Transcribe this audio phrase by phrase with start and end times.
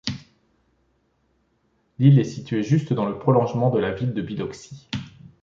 [1.99, 4.87] L'île est située juste dans le prolongement de la ville de Biloxi.